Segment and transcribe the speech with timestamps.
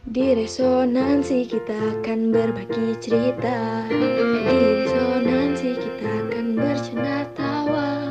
[0.00, 3.84] Di resonansi kita akan berbagi cerita.
[3.84, 4.00] Di
[4.80, 8.08] resonansi kita akan bercanda tawa.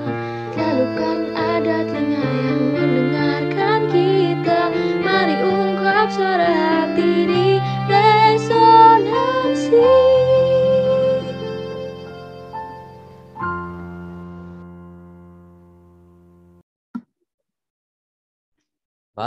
[0.54, 4.70] Selalu kan ada telinga yang mendengarkan kita.
[5.02, 6.59] Mari ungkap suara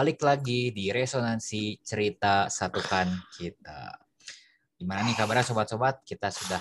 [0.03, 3.07] Balik lagi di resonansi cerita satukan
[3.39, 3.87] kita.
[4.75, 6.03] Gimana nih kabarnya sobat-sobat?
[6.03, 6.59] Kita sudah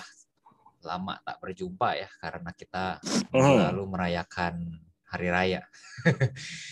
[0.85, 3.01] lama tak berjumpa ya karena kita
[3.33, 3.65] Mhm.
[3.65, 4.61] lalu merayakan
[5.09, 5.65] hari raya.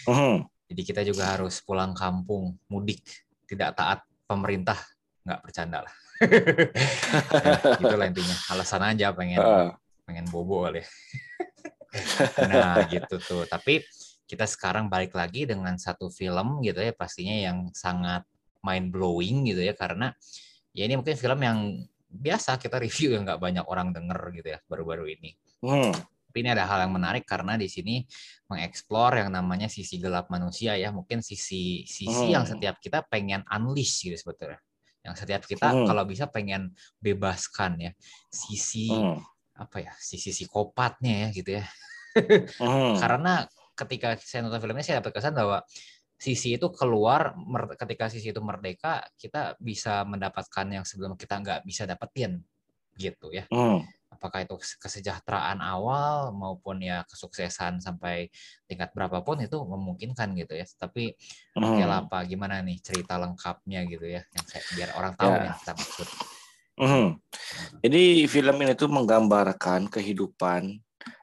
[0.05, 0.45] Mhm.
[0.69, 3.01] Jadi kita juga harus pulang kampung, mudik,
[3.49, 4.77] tidak taat pemerintah,
[5.25, 5.93] nggak bercanda lah.
[6.21, 8.37] ya, itulah intinya.
[8.53, 9.73] Alasan aja pengen Ah,
[10.05, 10.85] pengen bobo kali.
[12.45, 13.49] nah gitu tuh.
[13.49, 13.81] Tapi
[14.29, 18.21] kita sekarang balik lagi dengan satu film gitu ya pastinya yang sangat
[18.61, 20.13] mind blowing gitu ya karena
[20.77, 21.57] ya ini mungkin film yang
[22.09, 25.33] biasa kita review yang nggak banyak orang denger gitu ya baru-baru ini.
[25.65, 25.93] mhm.
[26.29, 28.05] Tapi ini ada hal yang menarik karena di sini
[28.53, 32.53] mengeksplor yang namanya sisi gelap manusia ya, mungkin sisi sisi yang Hmm.
[32.53, 34.61] setiap kita pengen unleash gitu sebetulnya.
[35.01, 35.89] Yang setiap kita Hmm.
[35.89, 36.69] kalau bisa pengen
[37.01, 37.91] bebaskan ya.
[38.29, 39.17] Sisi Mhm.
[39.57, 39.93] apa ya?
[39.97, 41.65] Sisi psikopatnya ya gitu ya.
[42.61, 42.93] Mhm.
[43.01, 45.63] Karena ketika saya nonton film ini saya dapat kesan bahwa
[46.19, 47.31] sisi itu keluar
[47.79, 52.43] ketika sisi itu merdeka kita bisa mendapatkan yang sebelum kita nggak bisa dapetin
[52.99, 53.87] gitu ya Mhm.
[54.11, 58.27] apakah itu kesejahteraan awal maupun ya kesuksesan sampai
[58.67, 61.15] tingkat berapapun itu memungkinkan gitu ya tapi
[61.55, 65.43] lah apa gimana nih cerita lengkapnya gitu ya yang saya, biar orang tahu Ya.
[65.47, 66.07] yang kita maksud
[66.79, 67.07] Mhm.
[67.83, 70.79] Jadi film ini tuh menggambarkan kehidupan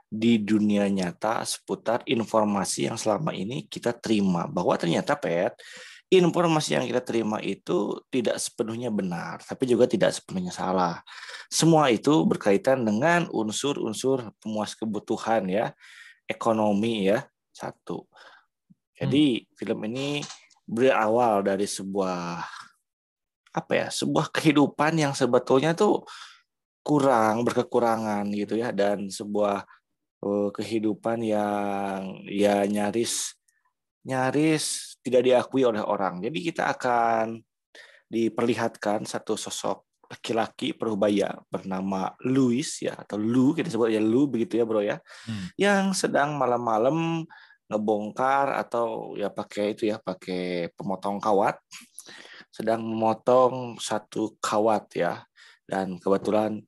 [0.07, 4.47] di dunia nyata seputar informasi yang selama ini kita terima.
[4.47, 5.59] Bahwa ternyata pet
[6.07, 11.03] informasi yang kita terima itu tidak sepenuhnya benar tapi juga tidak sepenuhnya salah.
[11.51, 15.75] Semua itu berkaitan dengan unsur-unsur pemuas kebutuhan ya.
[16.27, 17.23] Ekonomi ya
[17.55, 18.07] satu.
[18.97, 20.23] Jadi film ini
[20.67, 22.43] berawal dari sebuah
[23.57, 26.05] apa ya sebuah kehidupan yang sebetulnya tuh
[26.85, 29.65] kurang berkekurangan gitu ya dan sebuah
[30.23, 33.37] eh, kehidupan yang ya nyaris
[34.07, 36.23] nyaris tidak diakui oleh orang.
[36.23, 37.43] Jadi kita akan
[38.07, 44.55] diperlihatkan satu sosok laki-laki perubaya bernama Louis ya atau Lu kita sebut ya Lu begitu
[44.55, 45.51] ya bro ya Hmm.
[45.59, 47.27] yang sedang malam-malam
[47.67, 51.59] ngebongkar atau ya pakai itu ya pakai pemotong kawat
[52.55, 55.27] sedang memotong satu kawat ya
[55.67, 56.63] dan kebetulan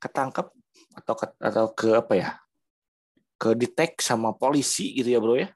[0.00, 0.48] ketangkep
[0.96, 2.30] atau ke, atau ke apa ya
[3.40, 5.48] ke detect sama polisi gitu ya bro ya.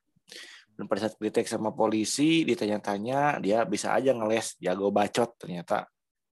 [0.75, 5.37] Dan pada saat detect sama polisi ditanya-tanya dia bisa aja ngeles jago bacot.
[5.37, 5.85] Ternyata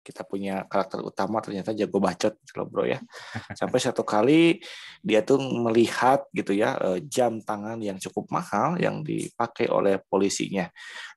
[0.04, 3.00] kita punya karakter utama ternyata jago bacot gitu loh bro ya.
[3.59, 4.60] Sampai satu kali
[5.00, 10.69] dia tuh melihat gitu ya eh, jam tangan yang cukup mahal yang dipakai oleh polisinya.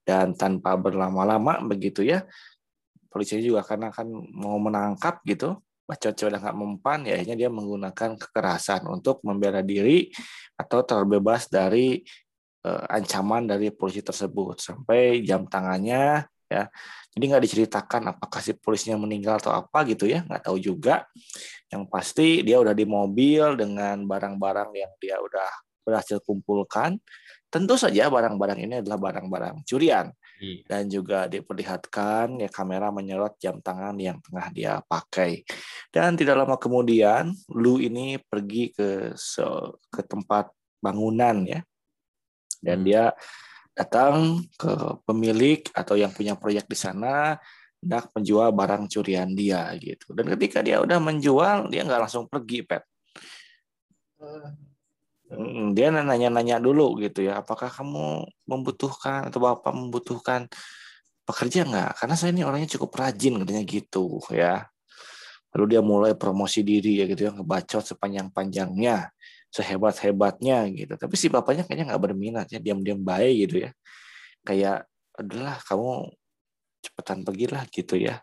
[0.02, 2.24] Dan tanpa berlama-lama begitu ya
[3.12, 5.60] polisinya juga karena kan mau menangkap gitu
[5.92, 10.08] bacot udah nggak mempan ya akhirnya dia menggunakan kekerasan untuk membela diri
[10.56, 12.00] atau terbebas dari
[12.64, 16.64] eh, ancaman dari polisi tersebut sampai jam tangannya ya.
[17.12, 21.04] Jadi nggak diceritakan apakah si polisinya meninggal atau apa gitu ya nggak tahu juga.
[21.68, 25.52] Yang pasti dia udah di mobil dengan barang-barang yang dia udah
[25.84, 26.96] berhasil kumpulkan.
[27.52, 30.08] Tentu saja barang-barang ini adalah barang-barang curian
[30.42, 30.66] Iya.
[30.66, 35.46] dan juga diperlihatkan ya kamera menyorot jam tangan yang tengah dia pakai
[35.94, 40.50] dan tidak lama kemudian Lu ini pergi ke se- ke tempat
[40.82, 41.62] bangunan ya
[42.58, 42.88] dan Hmm.
[42.90, 43.04] dia
[43.78, 44.74] datang ke
[45.06, 47.38] pemilik atau yang punya proyek di sana
[47.78, 52.66] hendak menjual barang curian dia gitu dan ketika dia udah menjual dia nggak langsung pergi
[52.66, 52.82] pet
[54.22, 54.71] Mm,
[55.72, 60.52] dia nanya-nanya dulu gitu ya apakah kamu membutuhkan atau bapak membutuhkan
[61.24, 61.92] pekerja nggak?
[62.04, 64.68] Karena saya ini orangnya cukup rajin katanya gitu ya.
[65.56, 69.12] Lalu dia mulai promosi diri ya gitu ya ngebacot sepanjang-panjangnya
[69.52, 70.94] sehebat-hebatnya gitu.
[70.96, 73.72] Tapi si bapaknya kayaknya nggak berminat ya diam-diam baik gitu ya.
[74.44, 76.12] Kayak adalah kamu
[76.84, 78.20] cepetan pergilah gitu ya.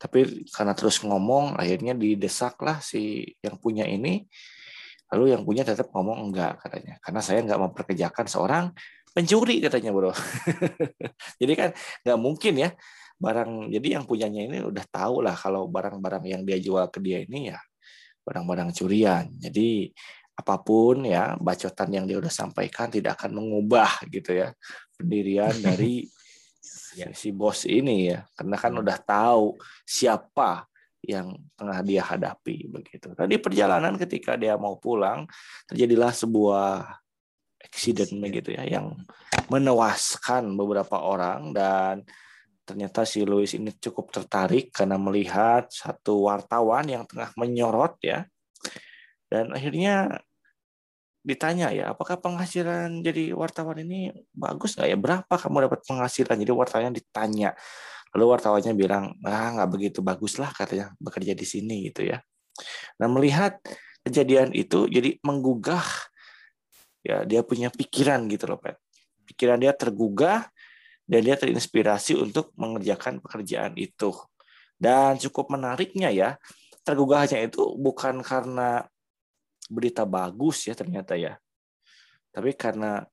[0.00, 4.24] Tapi karena terus ngomong akhirnya didesaklah si yang punya ini
[5.10, 8.64] lalu yang punya tetap ngomong enggak katanya karena saya nggak memperkerjakan seorang
[9.10, 10.14] pencuri katanya bro
[11.42, 11.70] jadi kan
[12.06, 12.70] nggak mungkin ya
[13.20, 17.20] barang jadi yang punyanya ini udah tahu lah kalau barang-barang yang dia jual ke dia
[17.20, 17.58] ini ya
[18.24, 19.92] barang-barang curian jadi
[20.40, 24.56] apa pun ya bacotan yang dia udah sampaikan tidak akan mengubah gitu ya
[24.96, 26.08] pendirian dari
[26.96, 27.12] yeah.
[27.12, 28.82] si bos ini ya karena kan hmm.
[28.86, 30.69] udah tahu siapa
[31.00, 33.12] yang tengah dia hadapi begitu.
[33.16, 35.24] Tadi perjalanan ketika dia mau pulang
[35.68, 37.00] terjadilah sebuah
[37.60, 38.96] accident begitu ya yang
[39.52, 42.04] menewaskan beberapa orang dan
[42.64, 48.28] ternyata si Louis ini cukup tertarik karena melihat satu wartawan yang tengah menyorot ya.
[49.30, 50.22] Dan akhirnya
[51.20, 54.96] ditanya ya apakah penghasilan jadi wartawan ini bagus nggak ya?
[54.96, 56.36] Berapa kamu dapat penghasilan?
[56.38, 57.50] Jadi wartawannya ditanya
[58.14, 62.18] lalu wartawannya bilang ah nggak begitu bagus lah katanya bekerja di sini gitu ya
[62.98, 63.58] nah melihat
[64.02, 65.84] kejadian itu jadi menggugah
[67.00, 68.76] ya dia punya pikiran gitu loh Pet
[69.30, 70.48] pikiran dia tergugah
[71.10, 74.12] dan dia terinspirasi untuk mengerjakan pekerjaan itu
[74.80, 76.36] dan cukup menariknya ya
[76.84, 78.84] tergugahnya itu bukan karena
[79.70, 81.38] berita bagus ya ternyata ya.
[82.34, 83.06] Tapi karena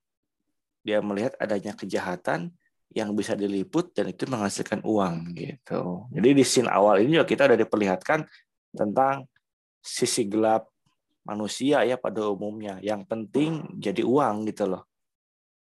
[0.82, 2.50] dia melihat adanya kejahatan
[2.92, 6.07] yang bisa diliput dan itu menghasilkan uang gitu.
[6.12, 8.19] Jadi di scene awal ini juga kita udah diperlihatkan
[8.72, 9.28] tentang
[9.84, 10.72] sisi gelap
[11.28, 12.80] manusia ya pada umumnya.
[12.80, 14.84] Yang penting jadi uang gitu loh.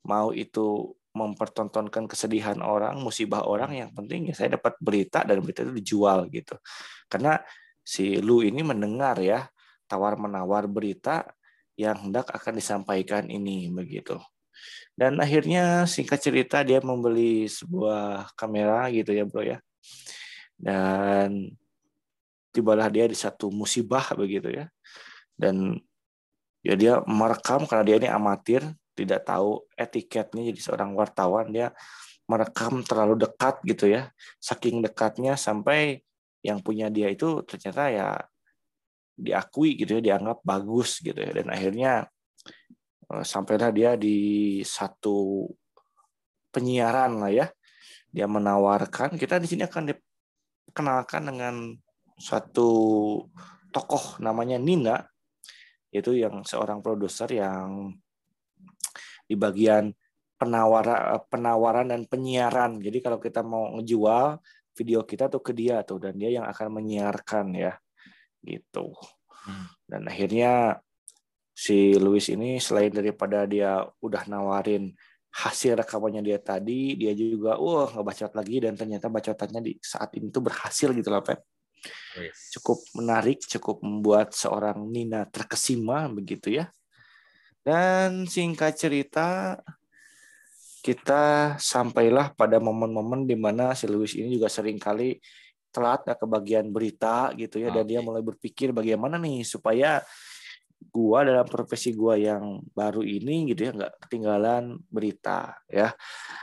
[0.05, 5.66] Mau itu mempertontonkan kesedihan orang, musibah orang, yang penting ya saya dapat berita dan berita
[5.66, 6.55] itu dijual gitu.
[7.10, 7.40] Karena
[7.82, 9.49] si Lu ini mendengar ya
[9.88, 11.25] tawar-menawar berita
[11.75, 14.20] yang hendak akan disampaikan ini begitu.
[14.99, 19.58] Dan akhirnya singkat cerita dia membeli sebuah kamera gitu ya bro ya.
[20.58, 21.55] Dan
[22.50, 24.66] tibalah dia di satu musibah begitu ya.
[25.38, 25.78] Dan
[26.66, 28.66] ya dia merekam karena dia ini amatir,
[28.99, 31.70] tidak tahu etiketnya jadi seorang wartawan dia
[32.26, 34.10] merekam terlalu dekat gitu ya.
[34.43, 36.02] Saking dekatnya sampai
[36.43, 38.08] yang punya dia itu ternyata ya
[39.19, 42.06] diakui gitu ya dianggap bagus gitu ya dan akhirnya
[43.08, 45.49] sampailah dia di satu
[46.52, 47.46] penyiaran lah ya
[48.08, 51.55] dia menawarkan kita di sini akan dikenalkan dengan
[52.19, 52.70] satu
[53.72, 55.00] tokoh namanya Nina
[55.88, 57.96] itu yang seorang produser yang
[59.28, 59.93] di bagian
[60.37, 64.40] penawaran penawaran dan penyiaran jadi kalau kita mau ngejual
[64.78, 67.75] video kita tuh ke dia tuh dan dia yang akan menyiarkan ya
[68.46, 68.94] gitu.
[69.26, 69.66] Hmm.
[69.88, 70.78] Dan akhirnya
[71.58, 74.94] si Louis ini selain daripada dia udah nawarin
[75.34, 80.31] hasil rekamannya dia tadi, dia juga wah ngebacot lagi dan ternyata bacotannya di saat ini
[80.31, 81.43] tuh berhasil gitu lah Pep.
[82.55, 86.70] Cukup menarik, cukup membuat seorang Nina terkesima begitu ya.
[87.66, 89.58] Dan singkat cerita
[90.78, 95.19] kita sampailah pada momen-momen di mana si Louis ini juga sering kali
[95.75, 97.82] telat ke bagian berita gitu ya okay.
[97.82, 100.00] dan dia mulai berpikir bagaimana nih supaya
[100.88, 105.92] gua dalam profesi gua yang baru ini gitu ya nggak ketinggalan berita ya.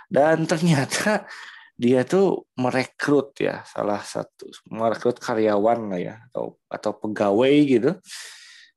[0.07, 1.25] Dan ternyata
[1.81, 7.91] dia tuh merekrut ya salah satu merekrut karyawan lah ya atau atau pegawai gitu.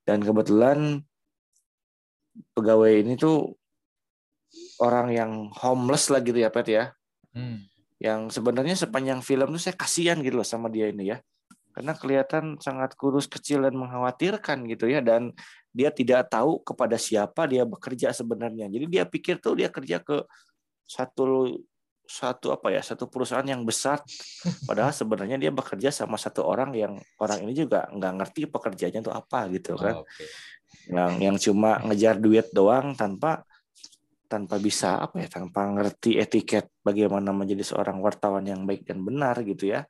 [0.03, 1.05] Dan kebetulan
[2.57, 3.55] pegawai ini tuh
[4.81, 6.85] orang yang homeless lah gitu ya Pet ya.
[7.35, 7.67] Hmm.
[7.99, 11.19] Yang sebenarnya sepanjang film tuh saya kasihan gitu loh sama dia ini ya
[11.73, 14.99] karena kelihatan sangat kurus kecil dan mengkhawatirkan gitu ya.
[14.99, 15.31] Dan
[15.71, 18.67] dia tidak tahu kepada siapa dia bekerja sebenarnya.
[18.67, 20.27] Jadi dia pikir tuh dia kerja ke
[20.89, 21.55] satu
[22.09, 24.01] satu apa ya satu perusahaan yang besar.
[24.69, 29.13] Padahal sebenarnya dia bekerja sama satu orang yang orang ini juga nggak ngerti pekerjaannya itu
[29.13, 30.01] apa gitu kan.
[30.01, 30.29] Oh, okay.
[30.89, 33.45] yang yang cuma ngejar duit doang tanpa
[34.29, 39.41] tanpa bisa apa ya tanpa ngerti etiket bagaimana menjadi seorang wartawan yang baik dan benar
[39.41, 39.89] gitu ya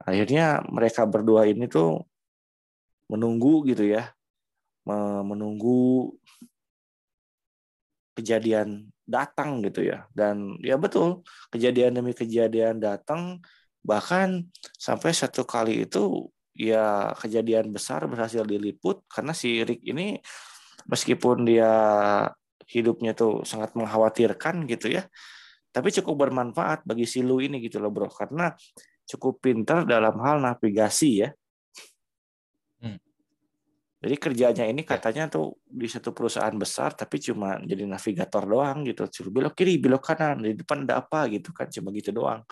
[0.00, 2.04] akhirnya mereka berdua ini tuh
[3.10, 4.10] menunggu gitu ya
[5.26, 6.14] menunggu
[8.16, 13.38] kejadian datang gitu ya dan ya betul kejadian demi kejadian datang
[13.80, 14.44] bahkan
[14.76, 20.20] sampai satu kali itu ya kejadian besar berhasil diliput karena si Rick ini
[20.88, 21.72] meskipun dia
[22.70, 25.02] hidupnya tuh sangat mengkhawatirkan gitu ya.
[25.70, 28.50] Tapi cukup bermanfaat bagi si Lu ini gitu loh bro, karena
[29.10, 31.28] cukup pintar dalam hal navigasi ya.
[32.78, 32.98] Hmm.
[34.00, 34.88] Jadi kerjanya ini ya.
[34.96, 39.10] katanya tuh di satu perusahaan besar, tapi cuma jadi navigator doang gitu.
[39.10, 42.46] Suruh belok kiri, belok kanan, di depan ada apa gitu kan, cuma gitu doang.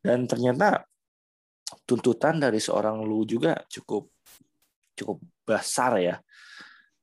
[0.00, 0.86] Dan ternyata
[1.82, 4.06] tuntutan dari seorang Lu juga cukup
[4.96, 6.16] cukup besar ya.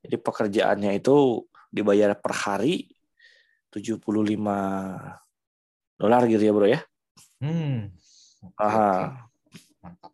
[0.03, 2.87] Jadi pekerjaannya itu dibayar per hari
[3.71, 4.01] 75
[5.97, 6.81] dolar gitu ya bro ya.
[7.39, 7.93] Hmm.
[8.59, 9.27] Aha.
[9.83, 10.13] Mantap.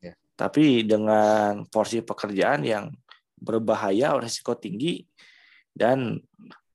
[0.00, 0.14] Ya.
[0.36, 2.92] Tapi dengan porsi pekerjaan yang
[3.40, 5.04] berbahaya, risiko tinggi
[5.72, 6.20] dan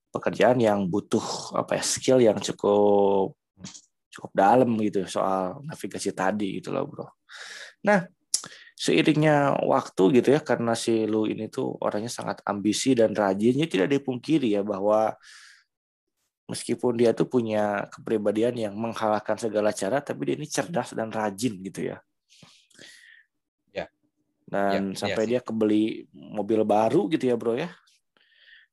[0.09, 3.35] pekerjaan yang butuh apa ya skill yang cukup
[4.15, 7.07] cukup dalam gitu soal navigasi tadi gitu loh bro.
[7.83, 8.07] Nah
[8.75, 13.71] seiringnya waktu gitu ya karena si Lu ini tuh orangnya sangat ambisi dan rajin, jadi
[13.71, 15.15] tidak dipungkiri ya bahwa
[16.45, 21.57] meskipun dia tuh punya kepribadian yang menghalalkan segala cara, tapi dia ini cerdas dan rajin
[21.61, 21.97] gitu ya.
[23.73, 23.85] Ya.
[24.45, 27.69] Dan Ya, sampai iya dia kebeli mobil baru gitu ya bro ya.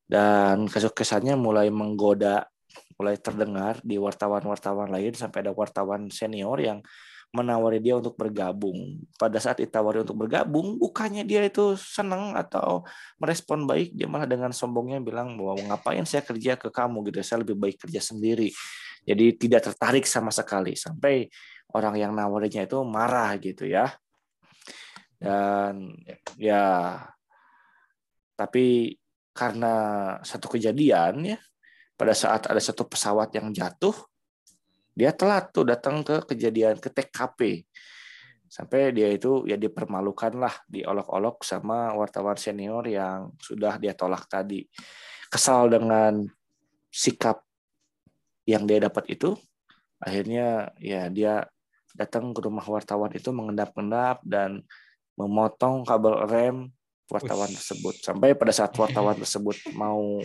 [0.04, 2.44] Dan kesuksesannya mulai menggoda
[3.00, 6.78] mulai terdengar di wartawan-wartawan lain sampai ada wartawan senior yang
[7.32, 9.00] menawari dia untuk bergabung.
[9.16, 12.84] Pada saat ditawari untuk bergabung, bukannya dia itu senang atau
[13.16, 17.40] merespon baik, dia malah dengan sombongnya bilang bahwa ngapain saya kerja ke kamu gitu, saya
[17.40, 18.52] lebih baik kerja sendiri.
[19.02, 21.26] Jadi tidak tertarik sama sekali sampai
[21.72, 23.88] orang yang nawarinya itu marah gitu ya.
[25.16, 25.96] Dan
[26.36, 26.98] ya
[28.36, 28.98] tapi
[29.32, 29.74] karena
[30.20, 31.38] satu kejadian ya
[31.96, 33.94] pada saat ada satu pesawat yang jatuh
[34.92, 37.64] dia telat tuh datang ke kejadian ke TKP
[38.52, 44.68] sampai dia itu ya dipermalukan lah diolok-olok sama wartawan senior yang sudah dia tolak tadi.
[45.32, 46.28] Kesal dengan
[46.92, 47.40] sikap
[48.44, 49.32] yang dia dapat itu
[49.96, 51.48] akhirnya ya dia
[51.96, 54.60] datang ke rumah wartawan itu mengendap-endap dan
[55.16, 56.56] memotong kabel rem
[57.08, 58.04] wartawan tersebut.
[58.04, 60.20] Sampai pada saat wartawan tersebut mau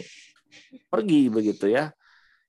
[0.92, 1.96] pergi begitu ya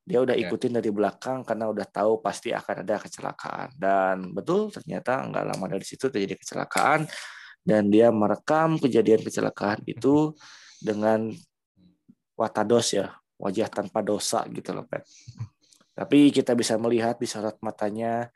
[0.08, 0.48] dia udah Ya.
[0.48, 5.66] ikutin dari belakang karena udah tahu pasti akan ada kecelakaan dan betul ternyata nggak lama
[5.68, 7.04] dari situ terjadi kecelakaan
[7.60, 10.32] dan dia merekam kejadian kecelakaan itu
[10.80, 11.28] dengan
[12.40, 15.04] watados ya wajah tanpa dosa gitu loh Pet.
[15.92, 18.30] Tapi kita bisa melihat di sorot matanya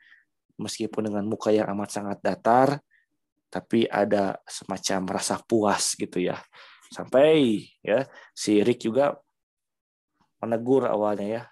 [0.61, 2.77] meskipun dengan muka yang amat sangat datar
[3.49, 6.37] tapi ada semacam rasa puas gitu ya.
[6.93, 8.05] Sampai ya
[8.37, 9.17] si Rick juga
[10.43, 11.43] menegur awalnya ya.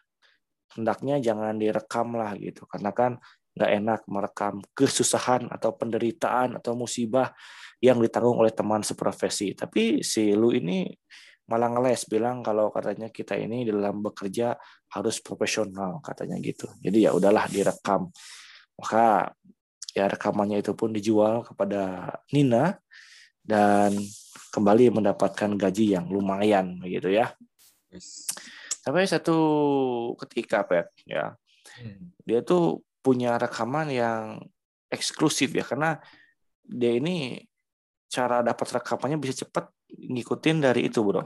[0.77, 3.11] Hendaknya jangan direkam lah gitu karena kan
[3.51, 7.35] nggak enak merekam kesusahan atau penderitaan atau musibah
[7.83, 9.51] yang ditanggung oleh teman seprofesi.
[9.51, 10.87] Tapi si Lu ini
[11.51, 14.55] malah ngeles bilang kalau katanya kita ini dalam bekerja
[14.95, 16.71] harus profesional katanya gitu.
[16.79, 18.07] Jadi ya udahlah direkam.
[18.79, 19.35] Maka
[19.91, 22.79] ya rekamannya itu pun dijual kepada Nina
[23.43, 23.91] dan
[24.55, 27.35] kembali mendapatkan gaji yang lumayan begitu ya.
[28.81, 29.37] Sampai satu
[30.25, 31.37] ketika Pet ya
[31.77, 32.09] Hmm.
[32.25, 34.41] dia tuh punya rekaman yang
[34.89, 36.01] eksklusif ya karena
[36.65, 37.37] dia ini
[38.09, 41.21] cara dapat rekamannya bisa cepat ngikutin dari itu bro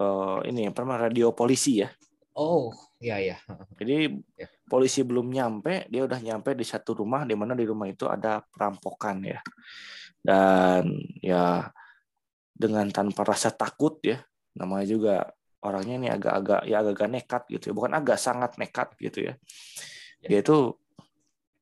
[0.00, 1.90] Eh, ini apa namanya radio polisi ya
[2.32, 2.70] Oh,
[3.02, 3.36] iya iya.
[3.74, 4.46] jadi Ya.
[4.70, 8.40] polisi belum nyampe dia udah nyampe di satu rumah di mana di rumah itu ada
[8.54, 9.42] perampokan ya
[10.22, 10.88] dan
[11.20, 11.68] ya
[12.54, 14.22] dengan tanpa rasa takut ya
[14.54, 15.16] namanya juga
[15.60, 19.34] orangnya ini agak-agak ya agak-agak nekat gitu ya bukan agak sangat nekat gitu ya
[20.20, 20.36] Ya.
[20.36, 20.76] dia itu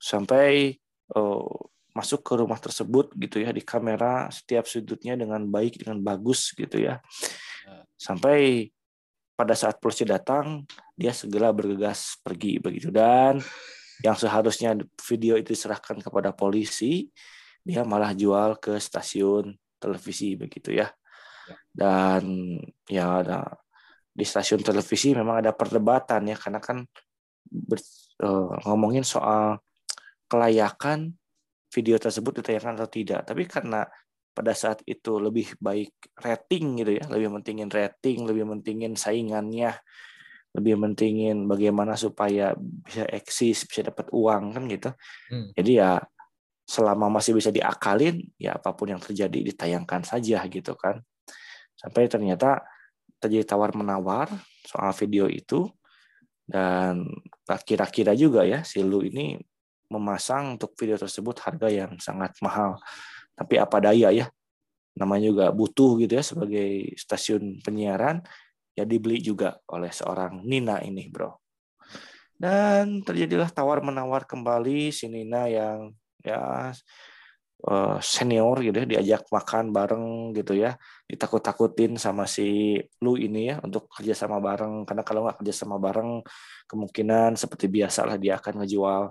[0.03, 0.75] sampai
[1.15, 1.55] eh,
[1.95, 6.83] masuk ke rumah tersebut gitu ya di kamera setiap sudutnya dengan baik dengan bagus gitu
[6.83, 6.99] ya
[7.67, 7.87] Ya.
[7.95, 8.71] sampai
[9.39, 10.67] pada saat polisi datang
[10.99, 13.39] dia segera bergegas pergi begitu dan
[14.03, 14.75] yang seharusnya
[15.07, 17.07] video itu diserahkan kepada polisi
[17.63, 20.91] dia malah jual ke stasiun televisi begitu ya
[21.47, 21.55] Ya.
[21.71, 22.23] dan
[22.91, 23.39] ya ada
[24.19, 26.83] di stasiun televisi memang ada perdebatan ya karena kan
[27.47, 29.63] ber- eh, ngomongin soal
[30.27, 31.15] kelayakan
[31.71, 33.23] video tersebut ditayangkan atau tidak.
[33.23, 33.87] Tapi karena
[34.35, 39.75] pada saat itu lebih baik rating gitu ya lebih mentingin rating lebih mentingin saingannya
[40.55, 44.91] lebih mentingin bagaimana supaya bisa eksis bisa dapat uang kan gitu.
[45.27, 45.51] Hmm.
[45.59, 45.91] jadi ya
[46.69, 51.01] selama masih bisa diakalin ya apa pun yang terjadi ditayangkan saja gitu kan.
[51.75, 52.61] Sampai ternyata
[53.19, 54.31] terjadi tawar menawar
[54.67, 55.71] soal video itu.
[56.49, 57.05] Dan
[57.69, 59.37] kira-kira juga ya si Lu ini
[59.93, 62.81] memasang untuk video tersebut harga yang sangat mahal.
[63.37, 64.27] Tapi apa daya ya?
[64.97, 68.25] Namanya juga butuh gitu ya sebagai stasiun penyiaran
[68.75, 71.37] ya dibeli juga oleh seorang Nina ini bro.
[72.39, 76.71] Dan terjadilah tawar menawar kembali si Nina yang ya
[77.99, 80.79] senior gitu ya diajak makan bareng gitu ya.
[81.11, 84.87] Ditakut-takutin sama si Lu ini ya untuk kerjasama bareng.
[84.87, 86.23] Karena kalau nggak kerjasama bareng
[86.71, 89.03] kemungkinan seperti biasa lah dia akan ngejual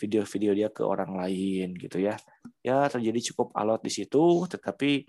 [0.00, 2.14] video-video dia ke orang lain gitu ya.
[2.62, 5.04] Ya terjadi cukup alot di situ tetapi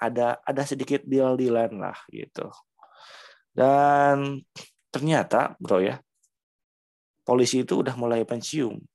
[0.00, 2.52] ada ada sedikit deal-dealan lah gitu.
[3.50, 4.44] Dan
[4.92, 5.98] ternyata bro ya
[7.24, 8.89] polisi itu udah mulai pensiun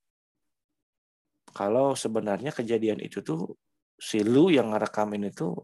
[1.55, 3.55] kalau sebenarnya kejadian itu tuh
[3.95, 5.55] si Lu yang ngerekamin itu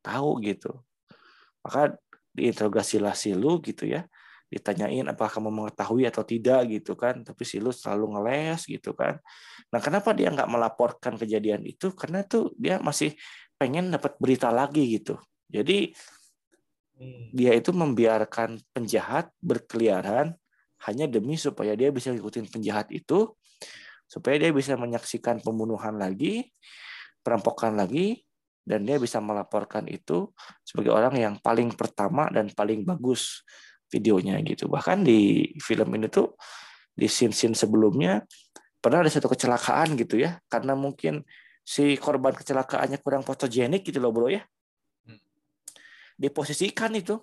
[0.00, 0.80] tahu gitu.
[1.60, 2.00] Maka
[2.32, 4.08] diinterogasilah si Lu gitu ya.
[4.48, 7.20] Ditanyain apakah kamu mengetahui atau tidak gitu kan.
[7.20, 9.20] Tapi si Lu selalu ngeles gitu kan.
[9.68, 11.92] Nah kenapa dia nggak melaporkan kejadian itu?
[11.92, 13.12] Karena tuh dia masih
[13.60, 15.20] pengen dapat berita lagi gitu.
[15.52, 15.92] Jadi
[16.96, 17.36] hmm.
[17.36, 20.32] dia itu membiarkan penjahat berkeliaran
[20.88, 23.36] hanya demi supaya dia bisa ngikutin penjahat itu
[24.12, 26.52] supaya dia bisa menyaksikan pembunuhan lagi
[27.24, 28.20] perampokan lagi
[28.60, 30.28] dan dia bisa melaporkan itu
[30.62, 33.40] sebagai orang yang paling pertama dan paling bagus
[33.88, 34.68] videonya gitu.
[34.68, 36.36] Bahkan di film ini tuh
[36.92, 38.20] di scene-scene sebelumnya
[38.78, 41.24] pernah ada satu kecelakaan gitu ya, karena mungkin
[41.62, 44.42] si korban kecelakaannya kurang fotogenik gitu loh bro ya.
[45.06, 45.18] Hmm.
[46.18, 47.18] Diposisikan itu.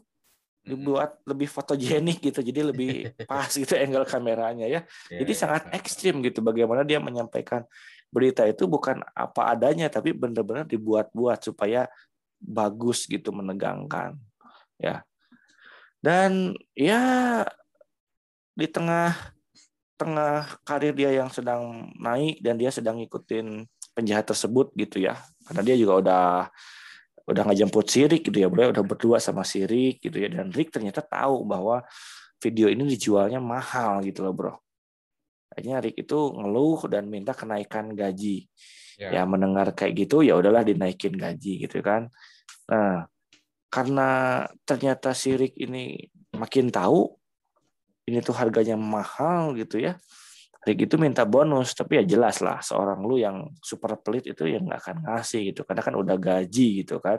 [0.64, 4.82] Dibuat lebih fotogenik gitu, jadi lebih pas gitu angle kameranya ya.
[5.10, 5.74] Iya, jadi iya, sangat iya.
[5.80, 7.66] ekstrim gitu bagaimana dia menyampaikan
[8.10, 11.86] berita itu bukan apa adanya tapi benar-benar dibuat-buat supaya
[12.42, 14.18] bagus gitu menegangkan
[14.82, 15.06] ya
[16.02, 17.46] dan ya
[18.58, 19.14] di tengah
[20.00, 25.20] tengah karir dia yang sedang naik dan dia sedang ngikutin penjahat tersebut gitu ya.
[25.44, 26.28] Karena dia juga udah
[27.30, 31.06] udah ngajemput Sirik gitu ya, bro, udah berdua sama Sirik gitu ya dan Rick ternyata
[31.06, 31.86] tahu bahwa
[32.40, 34.54] video ini dijualnya mahal gitu loh, Bro.
[35.52, 38.48] Akhirnya Rick itu ngeluh dan minta kenaikan gaji.
[39.00, 42.12] Ya, ya mendengar kayak gitu ya udahlah dinaikin gaji gitu kan.
[42.68, 43.08] Nah,
[43.72, 47.16] karena ternyata sirik ini makin tahu
[48.12, 49.96] ini tuh harganya mahal gitu ya.
[50.70, 54.70] Rick itu minta bonus, tapi ya jelas lah seorang lu yang super pelit itu yang
[54.70, 57.18] nggak akan ngasih gitu, karena kan udah gaji gitu kan.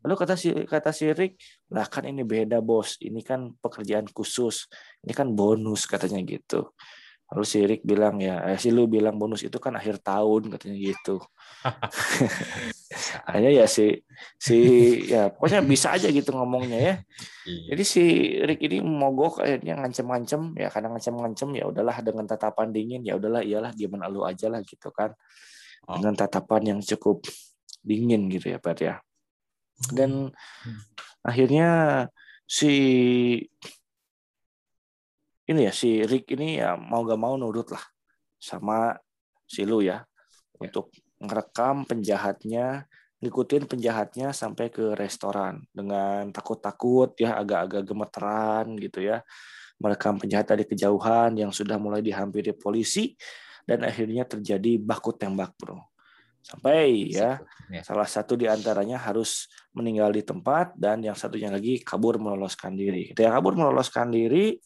[0.00, 1.36] Lalu kata si kata si Rick,
[1.76, 4.64] lah kan ini beda bos, ini kan pekerjaan khusus,
[5.04, 6.72] ini kan bonus katanya gitu.
[7.30, 10.76] Lalu si Rick bilang ya, eh, si lu bilang bonus itu kan akhir tahun katanya
[10.80, 11.20] gitu.
[13.30, 14.02] Hanya ya si
[14.34, 14.56] si
[15.06, 16.94] ya pokoknya bisa aja gitu ngomongnya ya.
[17.46, 17.74] Iya.
[17.74, 18.04] Jadi si
[18.42, 23.46] Rick ini mogok akhirnya ngancem-ngancem ya kadang ngancem-ngancem ya udahlah dengan tatapan dingin ya udahlah
[23.46, 25.14] iyalah dia menalu aja lah gitu kan.
[25.86, 26.02] Oh.
[26.02, 27.22] Dengan tatapan yang cukup
[27.86, 28.98] dingin gitu ya Pak ya.
[29.94, 30.80] Dan hmm.
[31.24, 31.68] akhirnya
[32.44, 32.72] si
[35.50, 37.82] ini ya si Rick ini ya mau gak mau nurut lah
[38.38, 38.94] sama
[39.50, 39.98] si Lu ya, ya.
[40.62, 42.88] untuk ngerekam penjahatnya,
[43.20, 49.20] ngikutin penjahatnya sampai ke restoran dengan takut-takut ya agak-agak gemeteran gitu ya.
[49.80, 53.16] Merekam penjahat dari kejauhan yang sudah mulai dihampiri polisi
[53.64, 55.88] dan akhirnya terjadi baku tembak, Bro.
[56.40, 57.36] Sampai ya,
[57.68, 62.72] ya salah satu di antaranya harus meninggal di tempat dan yang satunya lagi kabur meloloskan
[62.72, 63.12] diri.
[63.12, 64.56] Yang kabur meloloskan diri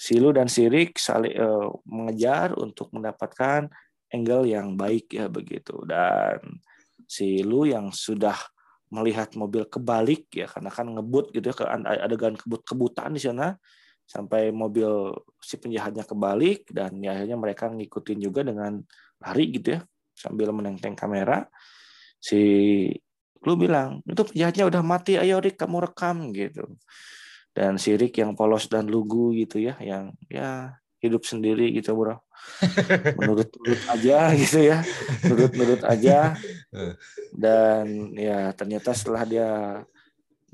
[0.00, 3.68] Silu dan Sirik saling uh, mengejar untuk mendapatkan
[4.10, 5.82] angle yang baik ya begitu.
[5.86, 6.60] Dan
[7.10, 8.38] Silu yang sudah
[8.90, 11.54] melihat mobil kebalik ya karena kan ngebut gitu ya
[12.02, 13.54] adegan kebut-kebutan di sana
[14.02, 18.82] sampai mobil si penjahatnya kebalik dan ya akhirnya mereka ngikutin juga dengan
[19.22, 19.80] lari gitu ya
[20.14, 21.46] sambil menenteng kamera.
[22.18, 22.42] Si
[23.46, 26.66] lu bilang itu penjahatnya udah mati ayo Rick kamu rekam gitu.
[27.50, 32.22] Dan sirik yang polos dan lugu gitu ya yang ya hidup sendiri gitu bro
[33.16, 34.78] menurut menurut aja gitu ya.
[35.24, 36.36] Menurut menurut aja.
[37.32, 39.50] Dan ya ternyata setelah dia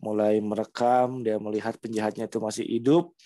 [0.00, 3.16] mulai merekam dia melihat penjahatnya itu masih hidup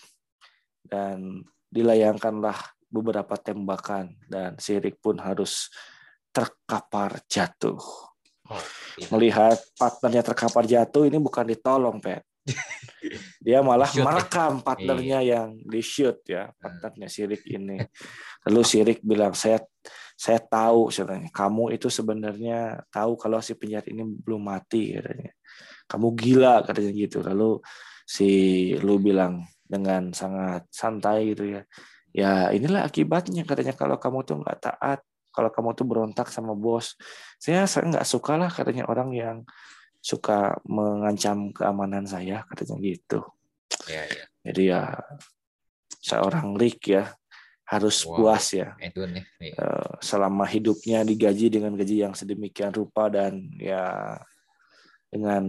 [0.87, 2.57] dan dilayangkanlah
[2.91, 5.71] beberapa tembakan dan sirik pun harus
[6.31, 7.79] terkapar jatuh.
[8.51, 8.59] Oh,
[8.99, 9.07] iya.
[9.15, 12.27] melihat partnernya terkapar jatuh ini bukan ditolong pet
[13.45, 14.05] dia malah shoot, ya?
[14.05, 14.63] merekam ya?
[14.65, 15.31] partnernya iya.
[15.37, 16.57] yang di shoot ya hmm.
[16.57, 17.77] partnernya Sirik ini
[18.47, 19.61] lalu Sirik bilang saya
[20.17, 25.33] saya tahu sebenarnya kamu itu sebenarnya tahu kalau si penjahat ini belum mati katanya
[25.89, 27.57] kamu gila katanya gitu lalu
[28.05, 28.29] si
[28.79, 31.61] lu bilang dengan sangat santai gitu ya
[32.11, 34.99] ya inilah akibatnya katanya kalau kamu tuh nggak taat
[35.31, 36.99] kalau kamu tuh berontak sama bos
[37.39, 39.37] saya saya nggak suka lah katanya orang yang
[40.01, 43.21] suka mengancam keamanan saya katanya gitu.
[43.85, 44.25] Ya, ya.
[44.49, 44.81] Jadi ya
[46.01, 47.13] seorang Rick ya
[47.69, 48.17] harus wow.
[48.17, 48.73] puas ya.
[48.81, 49.23] Itu nih.
[49.39, 49.55] Ya.
[49.55, 54.17] Eh, selama hidupnya digaji dengan gaji yang sedemikian rupa dan ya
[55.07, 55.45] dengan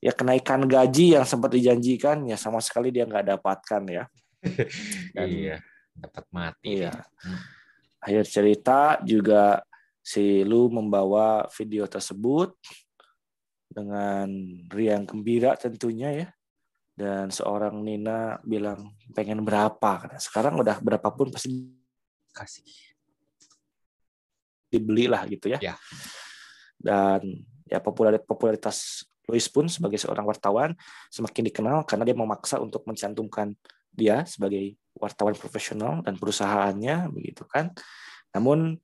[0.00, 4.04] ya kenaikan gaji yang sempat dijanjikan ya sama sekali dia nggak dapatkan ya.
[5.14, 5.56] Dan, iya,
[5.92, 6.80] dapat mati.
[6.80, 6.96] Iya.
[6.96, 7.40] Hmm.
[8.00, 9.60] Akhir cerita juga
[10.00, 12.56] si Lu membawa video tersebut
[13.70, 14.26] dengan
[14.66, 16.28] riang gembira tentunya ya.
[16.98, 20.20] Dan seorang Nina bilang pengen berapa.
[20.20, 21.48] Sekarang udah berapapun pasti
[22.34, 22.66] kasih.
[24.68, 25.58] Dibeli lah gitu ya.
[25.62, 25.74] ya.
[26.76, 28.78] Dan ya popularitas, popularitas
[29.30, 30.74] Louis pun sebagai seorang wartawan
[31.06, 33.54] semakin dikenal karena dia memaksa untuk mencantumkan
[33.94, 37.70] dia sebagai wartawan profesional dan perusahaannya begitu kan.
[38.34, 38.74] Namun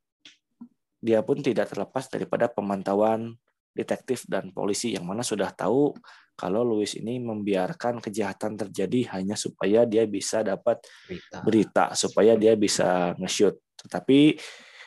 [1.03, 3.35] dia pun tidak terlepas daripada pemantauan
[3.77, 5.93] detektif dan polisi yang mana sudah tahu
[6.37, 12.53] kalau Louis ini membiarkan kejahatan terjadi hanya supaya dia bisa dapat berita, berita supaya dia
[12.57, 13.57] bisa nge-shoot.
[13.81, 14.37] Tetapi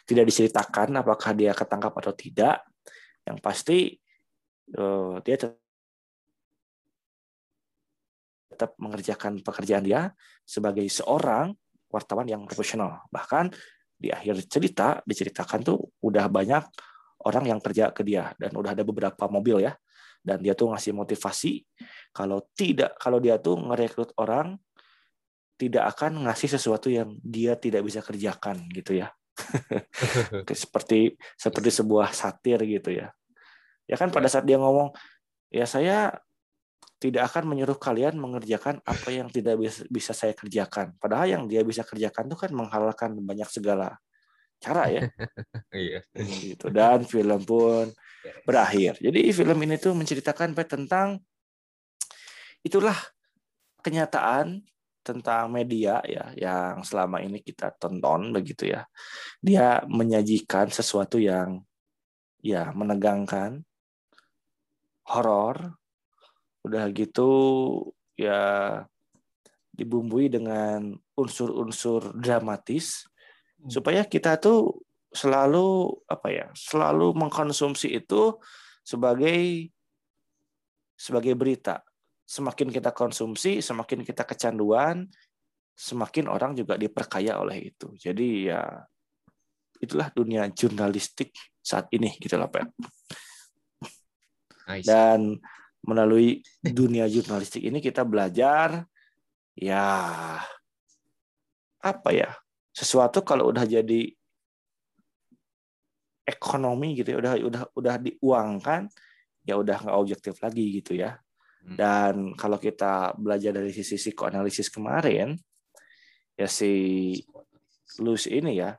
[0.05, 2.65] tidak diceritakan apakah dia ketangkap atau tidak.
[3.25, 3.79] Yang pasti
[4.77, 5.37] uh, dia
[8.53, 10.13] tetap mengerjakan pekerjaan dia
[10.45, 11.53] sebagai seorang
[11.89, 13.09] wartawan yang profesional.
[13.09, 13.49] Bahkan
[13.99, 16.61] di akhir cerita diceritakan tuh udah banyak
[17.25, 18.31] orang yang kerja ke dia.
[18.39, 19.73] Dan udah ada beberapa mobil ya.
[20.19, 21.63] Dan dia tuh ngasih motivasi
[22.11, 24.59] kalau tidak kalau dia tuh ngerekrut orang
[25.55, 29.11] tidak akan ngasih sesuatu yang dia tidak bisa kerjakan gitu ya.
[30.51, 33.15] Seperti seperti sebuah satir gitu ya.
[33.87, 34.91] Ya kan pada saat dia ngomong
[35.49, 36.19] ya saya
[36.99, 40.99] tidak akan menyuruh kalian mengerjakan apa yang tidak bisa, bisa saya kerjakan.
[40.99, 43.95] Padahal yang dia bisa kerjakan itu kan menghalalkan banyak segala
[44.59, 45.01] cara ya.
[45.73, 46.01] Iya.
[46.17, 46.67] gitu.
[46.73, 47.87] Dan film pun
[48.43, 48.99] berakhir.
[48.99, 51.21] Jadi film ini tuh menceritakan tentang
[52.65, 52.97] itulah
[53.79, 54.59] kenyataan
[54.99, 58.83] tentang media ya yang selama ini kita tonton begitu ya.
[59.39, 61.63] Dia menyajikan sesuatu yang
[62.43, 63.63] ya menegangkan,
[65.07, 65.79] horor,
[66.63, 67.31] udah gitu
[68.19, 68.83] ya
[69.71, 73.07] dibumbui dengan unsur-unsur dramatis.
[73.67, 78.37] Supaya kita tuh selalu apa ya selalu mengkonsumsi itu
[78.85, 79.67] sebagai
[80.95, 81.81] sebagai berita.
[82.29, 85.09] Semakin kita konsumsi semakin kita kecanduan
[85.73, 87.89] semakin orang juga diperkaya oleh itu.
[87.97, 88.61] Jadi ya
[89.79, 91.31] itulah dunia jurnalistik
[91.63, 92.67] saat ini gitu lah Pak.
[94.85, 95.39] Dan
[95.81, 98.85] melalui dunia jurnalistik ini kita belajar
[99.55, 99.87] ya
[101.79, 102.29] apa ya
[102.79, 104.07] sesuatu kalau udah jadi
[106.23, 108.87] ekonomi gitu ya udah udah udah diuangkan
[109.43, 111.19] ya udah nggak objektif lagi gitu ya
[111.67, 111.75] hmm.
[111.75, 115.35] dan kalau kita belajar dari sisi psikoanalisis kemarin
[116.39, 116.71] ya si
[117.99, 118.77] Luz ini ya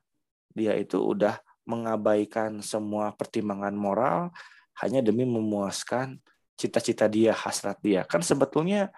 [0.55, 1.37] dia itu udah
[1.69, 4.33] mengabaikan semua pertimbangan moral
[4.81, 6.19] hanya demi memuaskan
[6.57, 8.05] cita-cita dia, hasrat dia.
[8.05, 8.93] Kan sebetulnya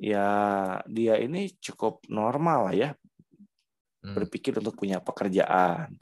[0.00, 0.28] ya
[0.88, 2.96] dia ini cukup normal ya.
[4.00, 4.16] Hmm.
[4.16, 5.92] Berpikir untuk punya pekerjaan,